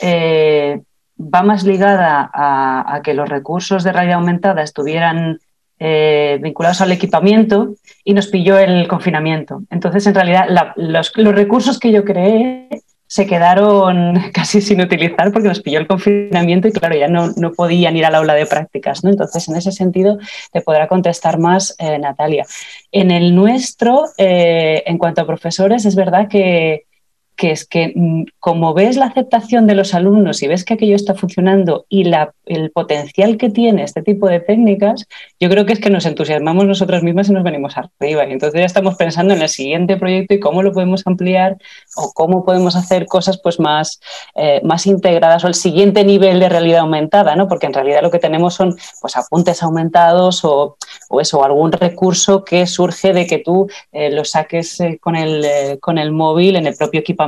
eh, 0.00 0.80
va 1.18 1.42
más 1.42 1.64
ligada 1.64 2.30
a, 2.32 3.00
que 3.04 3.14
los 3.14 3.28
recursos 3.28 3.84
de 3.84 3.92
realidad 3.92 4.16
aumentada 4.16 4.62
estuvieran 4.62 5.38
eh, 5.78 6.38
vinculados 6.42 6.80
al 6.80 6.92
equipamiento 6.92 7.74
y 8.02 8.14
nos 8.14 8.28
pilló 8.28 8.58
el 8.58 8.88
confinamiento. 8.88 9.62
Entonces, 9.70 10.06
en 10.06 10.14
realidad, 10.14 10.46
los, 10.76 11.12
los 11.16 11.34
recursos 11.34 11.78
que 11.78 11.92
yo 11.92 12.04
creé 12.04 12.83
se 13.06 13.26
quedaron 13.26 14.18
casi 14.32 14.60
sin 14.60 14.80
utilizar 14.80 15.32
porque 15.32 15.48
nos 15.48 15.60
pilló 15.60 15.78
el 15.78 15.86
confinamiento 15.86 16.68
y 16.68 16.72
claro, 16.72 16.96
ya 16.96 17.08
no, 17.08 17.32
no 17.36 17.52
podían 17.52 17.96
ir 17.96 18.04
al 18.06 18.14
aula 18.14 18.34
de 18.34 18.46
prácticas. 18.46 19.04
¿no? 19.04 19.10
Entonces, 19.10 19.48
en 19.48 19.56
ese 19.56 19.72
sentido, 19.72 20.18
te 20.52 20.60
podrá 20.60 20.88
contestar 20.88 21.38
más 21.38 21.74
eh, 21.78 21.98
Natalia. 21.98 22.46
En 22.92 23.10
el 23.10 23.34
nuestro, 23.34 24.04
eh, 24.18 24.82
en 24.86 24.98
cuanto 24.98 25.22
a 25.22 25.26
profesores, 25.26 25.84
es 25.84 25.94
verdad 25.94 26.28
que 26.28 26.86
que 27.36 27.50
es 27.50 27.66
que 27.66 27.92
mm, 27.94 28.24
como 28.38 28.74
ves 28.74 28.96
la 28.96 29.06
aceptación 29.06 29.66
de 29.66 29.74
los 29.74 29.94
alumnos 29.94 30.42
y 30.42 30.48
ves 30.48 30.64
que 30.64 30.74
aquello 30.74 30.94
está 30.94 31.14
funcionando 31.14 31.84
y 31.88 32.10
el 32.46 32.70
potencial 32.70 33.36
que 33.36 33.50
tiene 33.50 33.82
este 33.82 34.02
tipo 34.02 34.28
de 34.28 34.40
técnicas, 34.40 35.06
yo 35.40 35.48
creo 35.48 35.66
que 35.66 35.72
es 35.72 35.80
que 35.80 35.90
nos 35.90 36.06
entusiasmamos 36.06 36.66
nosotros 36.66 37.02
mismas 37.02 37.28
y 37.28 37.32
nos 37.32 37.42
venimos 37.42 37.76
arriba. 37.76 38.26
Y 38.26 38.32
entonces 38.32 38.60
ya 38.60 38.66
estamos 38.66 38.94
pensando 38.96 39.34
en 39.34 39.42
el 39.42 39.48
siguiente 39.48 39.96
proyecto 39.96 40.34
y 40.34 40.40
cómo 40.40 40.62
lo 40.62 40.72
podemos 40.72 41.02
ampliar 41.06 41.56
o 41.96 42.12
cómo 42.14 42.44
podemos 42.44 42.76
hacer 42.76 43.06
cosas 43.06 43.40
pues 43.42 43.58
más, 43.58 44.00
eh, 44.34 44.60
más 44.62 44.86
integradas 44.86 45.44
o 45.44 45.48
el 45.48 45.54
siguiente 45.54 46.04
nivel 46.04 46.38
de 46.38 46.48
realidad 46.48 46.80
aumentada, 46.80 47.34
¿no? 47.34 47.48
porque 47.48 47.66
en 47.66 47.74
realidad 47.74 48.02
lo 48.02 48.10
que 48.10 48.18
tenemos 48.18 48.54
son 48.54 48.76
pues, 49.00 49.16
apuntes 49.16 49.62
aumentados 49.62 50.44
o, 50.44 50.76
o 51.08 51.20
eso, 51.20 51.44
algún 51.44 51.72
recurso 51.72 52.44
que 52.44 52.66
surge 52.66 53.12
de 53.12 53.26
que 53.26 53.38
tú 53.38 53.68
eh, 53.92 54.10
lo 54.10 54.24
saques 54.24 54.80
eh, 54.80 54.98
con, 55.00 55.16
el, 55.16 55.78
con 55.80 55.98
el 55.98 56.12
móvil 56.12 56.56
en 56.56 56.66
el 56.66 56.76
propio 56.76 57.00
equipo 57.00 57.23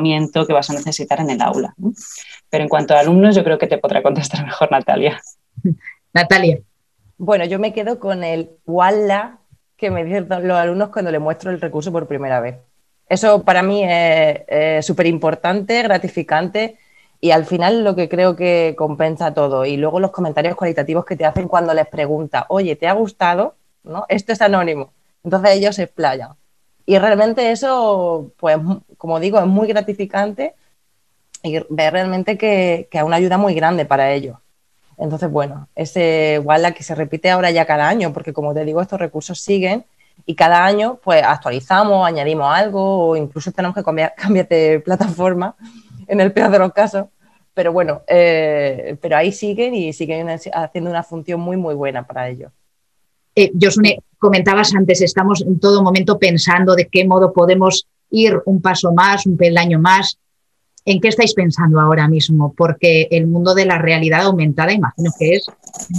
que 0.47 0.53
vas 0.53 0.71
a 0.71 0.75
necesitar 0.75 1.21
en 1.21 1.31
el 1.31 1.43
aula. 1.43 1.75
Pero 2.51 2.63
en 2.63 2.69
cuanto 2.69 2.95
a 2.95 3.01
alumnos, 3.01 3.35
yo 3.35 3.45
creo 3.45 3.59
que 3.59 3.67
te 3.67 3.79
podrá 3.79 4.03
contestar 4.03 4.45
mejor 4.45 4.71
Natalia. 4.71 5.21
Natalia. 6.13 6.61
Bueno, 7.19 7.45
yo 7.45 7.59
me 7.59 7.73
quedo 7.73 7.99
con 7.99 8.25
el 8.25 8.51
walla 8.67 9.39
que 9.77 9.91
me 9.91 10.05
dicen 10.05 10.29
los 10.29 10.59
alumnos 10.59 10.91
cuando 10.91 11.11
le 11.11 11.19
muestro 11.19 11.51
el 11.51 11.61
recurso 11.61 11.93
por 11.93 12.07
primera 12.07 12.41
vez. 12.41 12.57
Eso 13.09 13.43
para 13.45 13.63
mí 13.63 13.83
es 13.85 14.85
súper 14.85 15.07
importante, 15.07 15.83
gratificante 15.83 16.79
Y 17.21 17.31
al 17.31 17.45
final 17.45 17.85
lo 17.85 17.95
que 17.95 18.09
creo 18.09 18.35
que 18.37 18.75
compensa 18.77 19.33
todo. 19.33 19.65
Y 19.65 19.77
luego 19.77 20.01
los 20.01 20.11
comentarios 20.11 20.57
cualitativos 20.57 21.05
que 21.05 21.17
te 21.17 21.25
hacen 21.25 21.49
cuando 21.49 21.73
les 21.73 21.87
pregunta, 21.87 22.47
oye, 22.49 22.77
¿te 22.77 22.89
ha 22.89 22.93
gustado? 22.93 23.55
¿No? 23.85 24.05
Esto 24.09 24.33
es 24.33 24.43
anónimo. 24.43 24.93
Entonces 25.25 25.53
ellos 25.53 25.77
se 25.77 25.85
explayan. 25.85 26.33
Y 26.85 26.99
realmente 26.99 27.51
eso, 27.51 28.33
pues, 28.39 28.59
como 29.07 29.21
digo, 29.21 29.39
es 29.39 29.47
muy 29.47 29.69
gratificante 29.69 30.57
y 31.45 31.61
ver 31.71 31.93
realmente 31.93 32.37
que, 32.37 32.89
que 32.91 32.99
es 32.99 33.05
una 33.05 33.15
ayuda 33.15 33.39
muy 33.39 33.55
grande 33.55 33.85
para 33.85 34.11
ellos. 34.13 34.37
Entonces, 34.99 35.31
bueno, 35.31 35.69
es 35.77 35.97
igual 35.97 36.63
la 36.63 36.73
que 36.73 36.83
se 36.83 36.97
repite 36.97 37.31
ahora 37.31 37.53
ya 37.53 37.67
cada 37.67 37.89
año, 37.89 38.13
porque 38.13 38.33
como 38.33 38.53
te 38.53 38.65
digo, 38.65 38.83
estos 38.83 38.99
recursos 38.99 39.39
siguen 39.39 39.85
y 40.25 40.35
cada 40.35 40.65
año 40.65 40.99
pues 41.05 41.23
actualizamos, 41.23 42.05
añadimos 42.05 42.53
algo 42.53 43.11
o 43.11 43.17
incluso 43.17 43.53
tenemos 43.53 43.77
que 43.77 43.85
cambiar, 43.85 44.15
de 44.49 44.83
plataforma 44.85 45.55
en 46.09 46.21
el 46.21 46.33
peor 46.33 46.51
de 46.51 46.59
los 46.59 46.73
casos. 46.73 47.07
Pero 47.55 47.73
bueno, 47.73 48.03
eh, 48.09 48.97
pero 49.01 49.17
ahí 49.17 49.31
siguen 49.31 49.73
y 49.77 49.93
siguen 49.93 50.29
haciendo 50.29 50.91
una 50.91 51.05
función 51.05 51.41
muy, 51.41 51.57
muy 51.57 51.77
buena 51.77 52.05
para 52.05 52.29
ellos. 52.29 52.51
Eh, 53.37 53.53
Josune, 53.59 54.01
comentabas 54.19 54.75
antes, 54.75 55.01
estamos 55.01 55.43
en 55.43 55.61
todo 55.61 55.81
momento 55.81 56.19
pensando 56.19 56.75
de 56.75 56.89
qué 56.89 57.07
modo 57.07 57.33
podemos 57.33 57.87
ir 58.11 58.41
un 58.47 58.61
paso 58.61 58.93
más, 58.93 59.27
un 59.27 59.37
peldaño 59.37 59.79
más. 59.79 60.19
¿En 60.85 61.01
qué 61.01 61.09
estáis 61.09 61.35
pensando 61.35 61.81
ahora 61.81 62.07
mismo? 62.07 62.55
Porque 62.57 63.09
el 63.11 63.27
mundo 63.27 63.55
de 63.55 63.67
la 63.67 63.79
realidad 63.79 64.23
aumentada, 64.23 64.73
imagino 64.73 65.11
que 65.19 65.35
es 65.35 65.47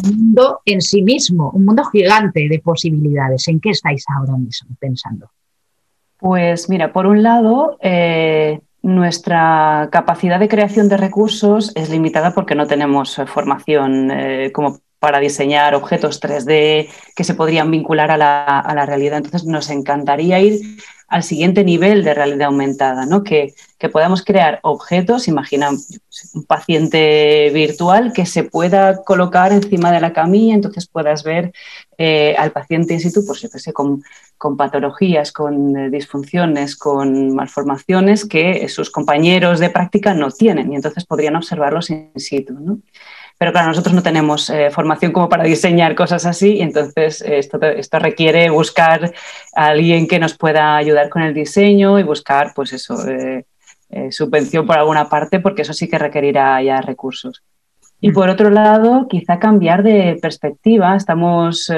un 0.06 0.18
mundo 0.18 0.62
en 0.66 0.82
sí 0.82 1.02
mismo, 1.02 1.52
un 1.52 1.66
mundo 1.66 1.84
gigante 1.86 2.48
de 2.48 2.60
posibilidades. 2.60 3.48
¿En 3.50 3.60
qué 3.60 3.72
estáis 3.72 4.06
ahora 4.08 4.38
mismo 4.38 4.76
pensando? 4.80 5.30
Pues 6.18 6.70
mira, 6.70 6.94
por 6.94 7.06
un 7.06 7.22
lado, 7.22 7.78
eh, 7.82 8.62
nuestra 8.82 9.90
capacidad 9.92 10.40
de 10.40 10.48
creación 10.48 10.88
de 10.88 10.98
recursos 10.98 11.74
es 11.76 11.90
limitada 11.90 12.34
porque 12.34 12.56
no 12.56 12.66
tenemos 12.66 13.20
eh, 13.20 13.26
formación 13.26 14.10
eh, 14.12 14.52
como 14.54 14.80
para 15.00 15.20
diseñar 15.20 15.76
objetos 15.76 16.22
3D 16.22 16.90
que 17.16 17.24
se 17.24 17.34
podrían 17.34 17.70
vincular 17.72 18.12
a 18.12 18.18
la, 18.18 18.86
realidad. 18.86 19.18
Entonces, 19.18 19.46
nos 19.46 19.70
encantaría 19.70 20.40
ir 20.40 20.60
al 21.08 21.24
siguiente 21.24 21.64
nivel 21.64 22.04
de 22.04 22.14
realidad 22.14 22.48
aumentada, 22.48 23.06
¿no? 23.06 23.24
que, 23.24 23.54
que 23.78 23.88
podamos 23.88 24.26
crear 24.26 24.60
objetos, 24.64 25.30
imagina 25.30 25.70
un 25.70 26.44
paciente 26.44 27.50
virtual 27.54 28.12
que 28.12 28.26
se 28.26 28.44
pueda 28.44 29.04
colocar 29.04 29.54
encima 29.54 29.92
de 29.94 30.02
la 30.02 30.12
camilla, 30.12 30.54
entonces 30.54 30.86
puedas 30.88 31.24
ver 31.24 31.54
eh, 31.98 32.36
al 32.38 32.52
paciente 32.52 32.94
in 32.94 33.00
situ, 33.00 33.26
pues 33.26 33.42
yo 33.42 33.48
sé, 33.48 33.72
con, 33.72 34.04
con 34.38 34.58
patologías, 34.58 35.32
con 35.32 35.78
eh, 35.78 35.90
disfunciones, 35.90 36.76
con 36.76 37.34
malformaciones 37.34 38.26
que 38.26 38.68
sus 38.68 38.92
compañeros 38.92 39.60
de 39.60 39.70
práctica 39.70 40.14
no 40.14 40.30
tienen 40.30 40.74
y 40.74 40.76
entonces 40.76 41.06
podrían 41.06 41.38
observarlos 41.38 41.90
in 41.90 42.12
situ. 42.18 42.54
¿no? 42.54 42.80
Pero 43.38 43.52
claro, 43.52 43.68
nosotros 43.68 43.94
no 43.94 44.02
tenemos 44.02 44.50
eh, 44.50 44.72
formación 44.72 45.12
como 45.12 45.30
para 45.30 45.44
diseñar 45.44 45.94
cosas 45.94 46.26
así 46.26 46.56
y 46.56 46.62
entonces 46.62 47.22
eh, 47.22 47.38
esto, 47.38 47.62
esto, 47.62 48.00
requiere 48.00 48.50
buscar 48.50 49.14
a 49.56 49.68
alguien 49.68 50.08
que 50.08 50.20
nos 50.20 50.36
pueda 50.36 50.76
ayudar 50.76 51.10
con 51.10 51.22
el 51.22 51.36
diseño 51.36 52.00
y 52.00 52.04
buscar, 52.04 52.54
pues 52.56 52.74
eso, 52.74 52.96
eh, 53.08 53.46
subvención 54.12 54.66
por 54.66 54.78
alguna 54.78 55.08
parte, 55.08 55.40
porque 55.40 55.62
eso 55.62 55.74
sí 55.74 55.88
que 55.88 56.00
requerirá 56.00 56.62
ya 56.64 56.82
recursos. 56.82 57.44
Y 58.02 58.12
por 58.12 58.30
otro 58.30 58.50
lado, 58.50 59.08
quizá 59.08 59.40
cambiar 59.40 59.82
de 59.82 60.20
perspectiva. 60.22 60.96
Estamos, 60.96 61.72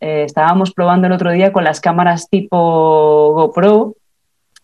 estábamos 0.00 0.74
probando 0.74 1.06
el 1.06 1.14
otro 1.14 1.30
día 1.30 1.50
con 1.50 1.64
las 1.64 1.80
cámaras 1.80 2.28
tipo 2.28 3.32
GoPro, 3.32 3.94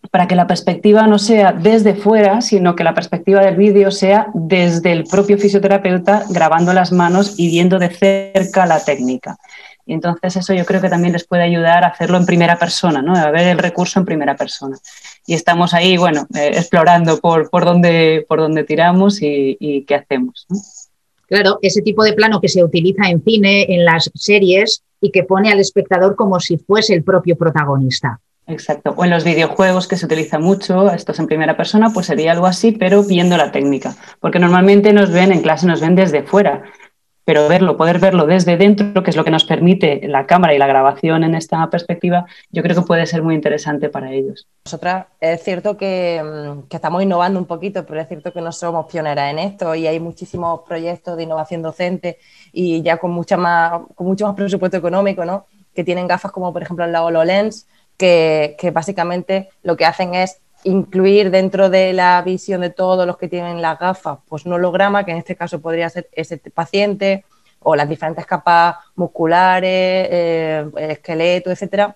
para 0.09 0.27
que 0.27 0.35
la 0.35 0.47
perspectiva 0.47 1.05
no 1.05 1.19
sea 1.19 1.51
desde 1.51 1.93
fuera, 1.93 2.41
sino 2.41 2.75
que 2.75 2.83
la 2.83 2.95
perspectiva 2.95 3.41
del 3.41 3.55
vídeo 3.55 3.91
sea 3.91 4.27
desde 4.33 4.91
el 4.91 5.03
propio 5.03 5.37
fisioterapeuta 5.37 6.25
grabando 6.29 6.73
las 6.73 6.91
manos 6.91 7.35
y 7.37 7.49
viendo 7.49 7.77
de 7.77 7.89
cerca 7.89 8.65
la 8.65 8.83
técnica. 8.83 9.37
Y 9.85 9.93
entonces 9.93 10.35
eso 10.35 10.53
yo 10.53 10.65
creo 10.65 10.81
que 10.81 10.89
también 10.89 11.13
les 11.13 11.25
puede 11.25 11.43
ayudar 11.43 11.83
a 11.83 11.87
hacerlo 11.87 12.17
en 12.17 12.25
primera 12.25 12.57
persona, 12.57 13.01
¿no? 13.01 13.15
a 13.15 13.31
ver 13.31 13.47
el 13.47 13.57
recurso 13.57 13.99
en 13.99 14.05
primera 14.05 14.35
persona. 14.35 14.77
Y 15.25 15.33
estamos 15.33 15.73
ahí, 15.73 15.97
bueno, 15.97 16.27
eh, 16.35 16.51
explorando 16.53 17.19
por, 17.19 17.49
por, 17.49 17.65
dónde, 17.65 18.25
por 18.27 18.39
dónde 18.39 18.63
tiramos 18.63 19.21
y, 19.21 19.57
y 19.59 19.83
qué 19.83 19.95
hacemos. 19.95 20.47
Claro, 21.27 21.59
ese 21.61 21.81
tipo 21.81 22.03
de 22.03 22.13
plano 22.13 22.41
que 22.41 22.49
se 22.49 22.63
utiliza 22.63 23.09
en 23.09 23.23
cine, 23.23 23.65
en 23.73 23.85
las 23.85 24.11
series 24.13 24.83
y 24.99 25.11
que 25.11 25.23
pone 25.23 25.51
al 25.51 25.59
espectador 25.59 26.15
como 26.15 26.39
si 26.39 26.57
fuese 26.57 26.93
el 26.93 27.03
propio 27.03 27.37
protagonista. 27.37 28.19
Exacto. 28.51 28.93
O 28.97 29.03
en 29.03 29.09
los 29.09 29.23
videojuegos 29.23 29.87
que 29.87 29.95
se 29.95 30.05
utiliza 30.05 30.39
mucho, 30.39 30.91
esto 30.91 31.11
es 31.13 31.19
en 31.19 31.27
primera 31.27 31.55
persona, 31.55 31.91
pues 31.93 32.07
sería 32.07 32.33
algo 32.33 32.45
así, 32.45 32.71
pero 32.71 33.03
viendo 33.03 33.37
la 33.37 33.51
técnica. 33.51 33.95
Porque 34.19 34.39
normalmente 34.39 34.93
nos 34.93 35.11
ven 35.11 35.31
en 35.31 35.41
clase, 35.41 35.67
nos 35.67 35.81
ven 35.81 35.95
desde 35.95 36.23
fuera, 36.23 36.63
pero 37.23 37.47
verlo, 37.47 37.77
poder 37.77 37.99
verlo 37.99 38.25
desde 38.25 38.57
dentro, 38.57 39.03
que 39.03 39.11
es 39.11 39.15
lo 39.15 39.23
que 39.23 39.31
nos 39.31 39.45
permite 39.45 40.01
la 40.07 40.25
cámara 40.25 40.53
y 40.53 40.57
la 40.57 40.67
grabación 40.67 41.23
en 41.23 41.35
esta 41.35 41.69
perspectiva, 41.69 42.25
yo 42.49 42.61
creo 42.61 42.75
que 42.75 42.81
puede 42.81 43.05
ser 43.05 43.23
muy 43.23 43.35
interesante 43.35 43.89
para 43.89 44.11
ellos. 44.11 44.47
Nosotras 44.65 45.05
es 45.19 45.41
cierto 45.41 45.77
que, 45.77 46.21
mm, 46.21 46.75
estamos 46.75 47.01
innovando 47.03 47.39
un 47.39 47.45
poquito, 47.45 47.85
pero 47.85 48.01
es 48.01 48.07
cierto 48.07 48.33
que 48.33 48.41
no 48.41 48.51
somos 48.51 48.87
pioneras 48.91 49.31
en 49.31 49.39
esto 49.39 49.75
y 49.75 49.87
hay 49.87 49.99
muchísimos 49.99 50.61
proyectos 50.67 51.15
de 51.15 51.23
innovación 51.23 51.61
docente 51.61 52.17
y 52.51 52.81
ya 52.81 52.97
con 52.97 53.11
mucho 53.11 53.37
más 53.37 53.81
presupuesto 54.35 54.77
económico, 54.77 55.23
¿no? 55.23 55.45
que 55.73 55.83
tienen 55.83 56.07
gafas 56.07 56.31
como 56.31 56.51
por 56.51 56.63
ejemplo 56.63 56.85
la 56.87 57.03
HoloLens, 57.03 57.67
que, 58.01 58.71
básicamente 58.73 59.49
lo 59.61 59.77
que 59.77 59.85
hacen 59.85 60.15
es 60.15 60.41
incluir 60.63 61.29
dentro 61.31 61.69
de 61.69 61.93
la 61.93 62.21
visión 62.23 62.61
de 62.61 62.69
todos 62.71 63.05
los 63.05 63.17
que 63.17 63.27
tienen 63.27 63.61
las 63.61 63.79
gafas, 63.79 64.19
pues 64.27 64.45
un 64.45 64.53
holograma, 64.53 65.05
que 65.05 65.11
en 65.11 65.17
este 65.17 65.35
caso 65.35 65.61
podría 65.61 65.89
ser 65.89 66.09
ese 66.11 66.37
paciente, 66.37 67.25
o 67.59 67.75
las 67.75 67.87
diferentes 67.87 68.25
capas 68.25 68.77
musculares, 68.95 69.69
eh, 70.11 70.65
esqueleto, 70.77 71.51
etcétera, 71.51 71.95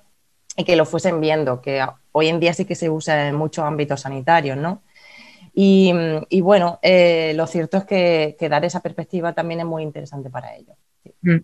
y 0.56 0.64
que 0.64 0.76
lo 0.76 0.86
fuesen 0.86 1.20
viendo, 1.20 1.60
que 1.60 1.84
hoy 2.12 2.28
en 2.28 2.40
día 2.40 2.54
sí 2.54 2.66
que 2.66 2.76
se 2.76 2.90
usa 2.90 3.28
en 3.28 3.36
muchos 3.36 3.66
ámbitos 3.66 4.02
sanitarios, 4.02 4.58
¿no? 4.58 4.84
Y, 5.58 5.94
bueno, 6.42 6.80
eh, 6.82 7.34
lo 7.36 7.48
cierto 7.48 7.78
es 7.78 7.86
que, 7.86 8.36
dar 8.50 8.66
esa 8.66 8.82
perspectiva 8.82 9.34
también 9.34 9.62
es 9.62 9.66
muy 9.66 9.84
interesante 9.84 10.30
para 10.30 10.54
ellos. 10.54 10.76
Mm. 11.22 11.38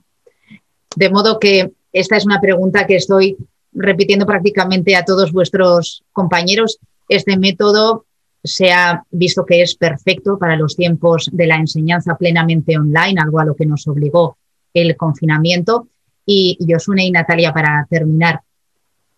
De 0.97 1.09
modo 1.09 1.39
que 1.39 1.71
esta 1.93 2.17
es 2.17 2.25
una 2.25 2.41
pregunta 2.41 2.85
que 2.85 2.97
estoy 2.97 3.37
repitiendo 3.73 4.25
prácticamente 4.25 4.95
a 4.95 5.05
todos 5.05 5.31
vuestros 5.31 6.03
compañeros, 6.11 6.79
este 7.07 7.37
método 7.37 8.05
se 8.43 8.71
ha 8.71 9.03
visto 9.11 9.45
que 9.45 9.61
es 9.61 9.75
perfecto 9.75 10.37
para 10.37 10.55
los 10.55 10.75
tiempos 10.75 11.29
de 11.31 11.47
la 11.47 11.57
enseñanza 11.57 12.15
plenamente 12.17 12.77
online, 12.77 13.21
algo 13.21 13.39
a 13.39 13.45
lo 13.45 13.55
que 13.55 13.65
nos 13.65 13.87
obligó 13.87 14.37
el 14.73 14.95
confinamiento. 14.95 15.87
Y 16.25 16.57
Josune 16.67 17.05
y 17.05 17.11
Natalia, 17.11 17.53
para 17.53 17.85
terminar, 17.89 18.41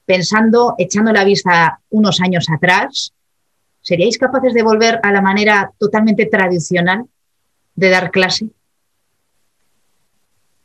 pensando, 0.05 0.75
echando 0.77 1.13
la 1.13 1.24
vista 1.24 1.79
unos 1.89 2.19
años 2.22 2.48
atrás, 2.50 3.13
¿seríais 3.81 4.17
capaces 4.17 4.53
de 4.53 4.63
volver 4.63 5.00
a 5.03 5.12
la 5.12 5.22
manera 5.22 5.72
totalmente 5.77 6.25
tradicional 6.25 7.05
de 7.75 7.89
dar 7.89 8.12
clase? 8.12 8.48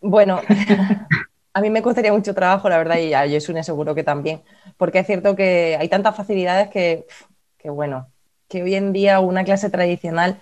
Bueno, 0.00 0.40
a 1.58 1.60
mí 1.60 1.70
me 1.70 1.82
costaría 1.82 2.12
mucho 2.12 2.34
trabajo, 2.34 2.68
la 2.68 2.78
verdad, 2.78 2.98
y 2.98 3.12
a 3.14 3.26
Yesune 3.26 3.64
seguro 3.64 3.92
que 3.92 4.04
también, 4.04 4.42
porque 4.76 5.00
es 5.00 5.06
cierto 5.06 5.34
que 5.34 5.76
hay 5.78 5.88
tantas 5.88 6.14
facilidades 6.16 6.68
que, 6.68 7.04
bueno, 7.64 8.06
que 8.48 8.62
hoy 8.62 8.76
en 8.76 8.92
día 8.92 9.18
una 9.18 9.42
clase 9.44 9.68
tradicional 9.68 10.40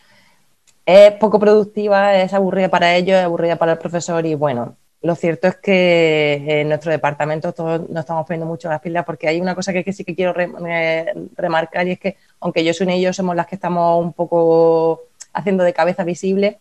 es 0.85 1.13
poco 1.13 1.39
productiva, 1.41 2.15
es 2.17 2.35
aburrida 2.35 2.69
para 2.69 2.95
ellos, 2.95 3.17
es 3.17 3.25
aburrida 3.25 3.57
para 3.57 3.73
el 3.73 3.79
profesor 3.79 4.27
y 4.27 4.35
bueno, 4.35 4.77
lo 5.01 5.15
cierto 5.15 5.49
es 5.49 5.57
que 5.57 6.45
en 6.61 6.69
nuestro 6.69 6.93
departamento 6.93 7.55
todos 7.55 7.89
nos 7.89 8.01
estamos 8.01 8.27
poniendo 8.27 8.47
mucho 8.47 8.69
las 8.69 8.81
pilas 8.83 9.07
porque 9.07 9.27
hay 9.27 9.41
una 9.41 9.55
cosa 9.55 9.73
que, 9.73 9.91
sí 9.95 10.05
que 10.05 10.15
quiero 10.15 10.35
remarcar 10.35 11.89
y 11.89 11.93
es 11.93 11.99
que 11.99 12.17
aunque 12.41 12.63
yo 12.63 12.73
y 12.85 13.01
yo 13.01 13.13
somos 13.15 13.35
las 13.35 13.47
que 13.47 13.55
estamos 13.55 14.05
un 14.05 14.13
poco 14.13 15.05
haciendo 15.33 15.65
de 15.65 15.73
cabeza 15.73 16.05
visible, 16.05 16.61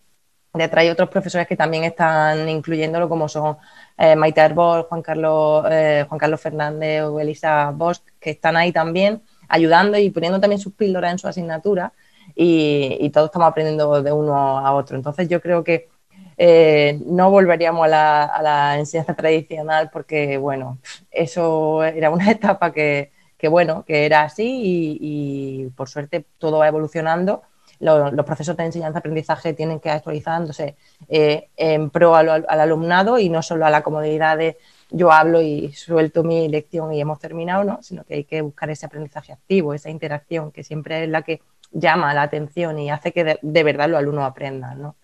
detrás 0.64 0.84
hay 0.84 0.90
otros 0.90 1.10
profesores 1.10 1.48
que 1.48 1.56
también 1.56 1.84
están 1.84 2.48
incluyéndolo 2.50 3.10
como 3.10 3.28
son 3.28 3.58
eh, 3.98 4.16
Maite 4.16 4.42
Arbol, 4.42 4.84
Juan 4.84 5.02
Carlos, 5.02 5.66
eh, 5.70 6.06
Juan 6.08 6.20
Carlos 6.20 6.42
Fernández 6.42 7.04
o 7.04 7.20
Elisa 7.20 7.72
Bosch, 7.72 8.02
que 8.20 8.32
están 8.32 8.58
ahí 8.58 8.72
también 8.72 9.22
ayudando 9.48 9.98
y 9.98 10.10
poniendo 10.10 10.40
también 10.40 10.60
sus 10.60 10.74
píldoras 10.74 11.12
en 11.12 11.20
su 11.20 11.28
asignatura 11.28 11.94
y, 12.36 13.10
todos 13.12 13.28
estamos 13.28 13.48
aprendiendo 13.48 14.02
de 14.02 14.12
uno 14.12 14.36
a 14.36 14.74
otro. 14.74 14.98
Entonces 14.98 15.28
yo 15.30 15.42
creo 15.42 15.64
que 15.64 15.90
eh, 16.38 17.00
no 17.06 17.30
volveríamos 17.30 17.86
a 17.86 18.42
la, 18.42 18.76
enseñanza 18.78 19.14
tradicional 19.16 19.90
porque, 19.92 20.38
bueno, 20.38 20.80
eso 21.12 21.84
era 21.84 22.10
una 22.10 22.32
etapa 22.32 22.72
que, 22.74 23.12
bueno, 23.50 23.86
que 23.86 24.08
era 24.08 24.24
así 24.24 24.98
y 25.00 25.70
por 25.76 25.88
suerte 25.88 26.26
todo 26.40 26.58
va 26.60 26.68
evolucionando 26.68 27.44
los 27.79 28.25
procesos 28.25 28.55
de 28.58 28.65
enseñanza-aprendizaje 28.65 29.53
tienen 29.53 29.79
que 29.79 29.89
actualizándose 29.89 30.75
eh, 31.08 31.50
en 31.58 31.89
pro 31.89 32.15
al, 32.15 32.46
alumnado 32.48 33.20
y 33.20 33.29
no 33.29 33.41
solo 33.41 33.65
a 33.65 33.70
la 33.70 33.84
comodidad 33.84 34.38
de 34.38 34.58
yo 34.91 35.12
hablo 35.12 35.41
y 35.41 35.74
suelto 35.74 36.24
mi 36.24 36.48
lección 36.48 36.94
y 36.94 37.01
hemos 37.01 37.20
terminado, 37.20 37.63
¿no? 37.63 37.82
sino 37.82 38.03
que 38.03 38.15
hay 38.15 38.24
que 38.24 38.41
buscar 38.41 38.70
ese 38.70 38.86
aprendizaje 38.86 39.34
activo, 39.34 39.74
esa 39.74 39.89
interacción 39.89 40.51
que 40.51 40.63
siempre 40.63 41.03
es 41.03 41.10
la 41.10 41.24
que 41.24 41.41
llama 41.72 42.13
la 42.13 42.24
atención 42.24 42.79
y 42.79 42.89
hace 42.89 43.12
que 43.12 43.38
de, 43.41 43.63
verdad 43.63 43.89
los 43.89 44.00
alumnos 44.00 44.24
aprendan, 44.24 44.82
¿no? 44.82 44.96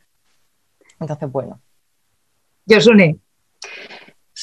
Entonces, 1.00 1.32
bueno. 1.32 1.60
Yosune. 2.66 3.20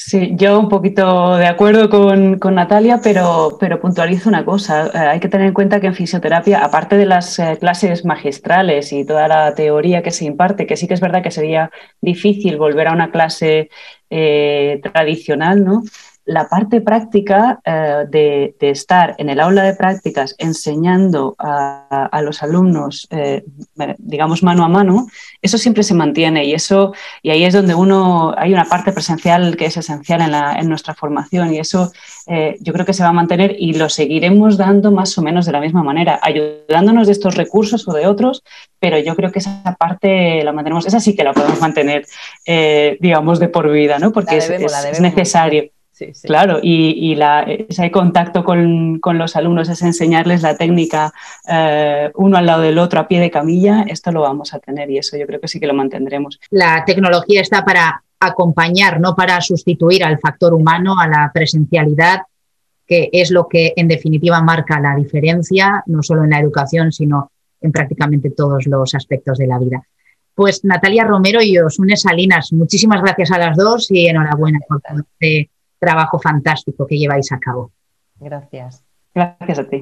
Sí, 0.09 0.31
yo 0.33 0.59
un 0.59 0.69
poquito 0.69 1.37
de 1.37 1.45
acuerdo 1.45 1.87
con, 1.87 2.55
Natalia, 2.55 2.99
pero, 3.03 3.57
pero, 3.59 3.79
puntualizo 3.79 4.27
una 4.27 4.43
cosa. 4.43 4.87
Eh, 4.87 4.97
hay 4.97 5.19
que 5.19 5.29
tener 5.29 5.45
en 5.45 5.53
cuenta 5.53 5.79
que 5.79 5.85
en 5.85 5.93
fisioterapia, 5.93 6.65
aparte 6.65 6.97
de 6.97 7.05
las 7.05 7.37
eh, 7.37 7.57
clases 7.59 8.05
magistrales 8.05 8.91
y 8.91 9.05
toda 9.05 9.27
la 9.27 9.53
teoría 9.53 10.01
que 10.01 10.09
se 10.09 10.25
imparte, 10.25 10.65
que 10.65 10.77
sí 10.77 10.87
que 10.87 10.95
es 10.95 10.99
verdad 10.99 11.21
que 11.21 11.29
sería 11.29 11.69
difícil 12.01 12.57
volver 12.57 12.87
a 12.87 12.93
una 12.93 13.11
clase 13.11 13.69
eh, 14.09 14.81
tradicional, 14.81 15.63
¿no? 15.63 15.83
La 16.29 16.47
parte 16.47 16.79
práctica 16.79 17.59
eh, 17.65 18.05
de, 18.07 18.55
estar 18.59 19.15
en 19.17 19.29
el 19.29 19.39
aula 19.39 19.63
de 19.63 19.73
prácticas 19.73 20.35
enseñando 20.37 21.35
a, 21.39 22.21
los 22.21 22.43
alumnos, 22.43 23.07
eh, 23.09 23.43
digamos, 23.97 24.43
mano 24.43 24.63
a 24.63 24.67
mano, 24.67 25.07
eso 25.41 25.57
siempre 25.57 25.81
se 25.81 25.95
mantiene 25.95 26.45
y, 26.45 26.53
eso, 26.53 26.93
y 27.23 27.31
ahí 27.31 27.45
es 27.45 27.53
donde 27.55 27.73
uno, 27.73 28.35
hay 28.37 28.53
una 28.53 28.65
parte 28.65 28.91
presencial 28.91 29.57
que 29.57 29.65
es 29.65 29.77
esencial 29.77 30.21
en, 30.21 30.69
nuestra 30.69 30.93
formación 30.93 31.51
y 31.51 31.57
eso 31.57 31.91
eh, 32.27 32.57
yo 32.59 32.73
creo 32.73 32.85
que 32.85 32.93
se 32.93 33.01
va 33.01 33.09
a 33.09 33.13
mantener 33.13 33.55
y 33.57 33.73
lo 33.73 33.89
seguiremos 33.89 34.55
dando 34.55 34.91
más 34.91 35.17
o 35.17 35.23
menos 35.23 35.47
de 35.47 35.51
la 35.51 35.61
misma 35.61 35.81
manera, 35.81 36.19
ayudándonos 36.21 37.07
de 37.07 37.13
estos 37.13 37.37
recursos 37.37 37.87
o 37.87 37.93
de 37.93 38.05
otros, 38.05 38.43
pero 38.79 38.99
yo 38.99 39.15
creo 39.15 39.31
que 39.31 39.39
esa 39.39 39.75
parte 39.79 40.43
la 40.43 40.51
mantenemos, 40.51 40.85
esa 40.85 40.99
sí 40.99 41.15
que 41.15 41.23
la 41.23 41.33
podemos 41.33 41.59
mantener, 41.59 42.05
digamos, 42.99 43.39
de 43.39 43.47
por 43.47 43.71
vida, 43.71 43.97
¿no? 43.97 44.11
porque 44.11 44.37
es 44.37 45.01
necesario. 45.01 45.71
Claro, 46.23 46.59
y, 46.61 47.17
ese 47.67 47.91
contacto 47.91 48.43
con, 48.43 48.99
los 49.13 49.35
alumnos, 49.35 49.69
es 49.69 49.81
enseñarles 49.81 50.41
la 50.41 50.55
técnica 50.55 51.13
eh, 51.47 52.11
uno 52.15 52.37
al 52.37 52.45
lado 52.45 52.61
del 52.61 52.77
otro 52.77 52.99
a 52.99 53.07
pie 53.07 53.19
de 53.19 53.31
camilla, 53.31 53.85
esto 53.87 54.11
lo 54.11 54.21
vamos 54.21 54.53
a 54.53 54.59
tener 54.59 54.89
y 54.89 54.97
eso 54.97 55.17
yo 55.17 55.25
creo 55.27 55.39
que 55.39 55.47
sí 55.47 55.59
que 55.59 55.67
lo 55.67 55.73
mantendremos. 55.73 56.39
La 56.49 56.83
tecnología 56.85 57.41
está 57.41 57.63
para 57.65 58.03
acompañar, 58.19 58.99
no 58.99 59.15
para 59.15 59.39
sustituir 59.41 60.03
al 60.03 60.19
factor 60.19 60.53
humano, 60.53 60.99
a 60.99 61.07
la 61.07 61.31
presencialidad, 61.33 62.19
que 62.85 63.09
es 63.11 63.31
lo 63.31 63.47
que 63.47 63.73
en 63.75 63.87
definitiva 63.87 64.41
marca 64.41 64.79
la 64.79 64.95
diferencia, 64.95 65.83
no 65.85 66.01
solo 66.01 66.23
en 66.23 66.31
la 66.31 66.39
educación, 66.39 66.91
sino 66.91 67.31
en 67.61 67.71
prácticamente 67.71 68.31
todos 68.31 68.65
los 68.65 68.95
aspectos 68.95 69.37
de 69.37 69.47
la 69.47 69.59
vida. 69.59 69.83
Pues 70.33 70.63
Natalia 70.63 71.03
Romero 71.03 71.41
y 71.41 71.57
Osune 71.59 71.97
Salinas, 71.97 72.53
muchísimas 72.53 73.01
gracias 73.01 73.31
a 73.31 73.37
las 73.37 73.57
dos 73.57 73.91
y 73.91 74.07
enhorabuena 74.07 74.59
por 74.67 74.81
este 75.19 75.49
trabajo 75.79 76.19
fantástico 76.19 76.85
que 76.85 76.97
lleváis 76.97 77.31
a 77.31 77.39
cabo. 77.39 77.71
Gracias. 78.19 78.83
Gracias 79.13 79.59
a 79.59 79.63
ti. 79.63 79.81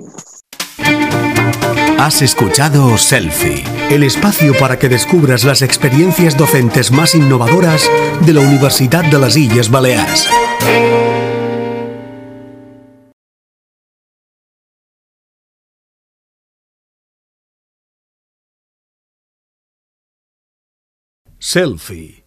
Has 2.00 2.22
escuchado 2.22 2.98
Selfie, 2.98 3.64
el 3.90 4.04
espacio 4.04 4.54
para 4.60 4.78
que 4.78 4.88
descubras 4.88 5.44
las 5.44 5.62
experiencias 5.62 6.38
docentes 6.38 6.92
más 6.92 7.16
innovadoras 7.16 7.90
de 8.26 8.34
la 8.34 8.42
Universidad 8.42 9.04
de 9.04 9.18
las 9.18 9.36
Islas 9.36 9.70
Baleares. 9.70 10.30
Selfie 21.40 22.27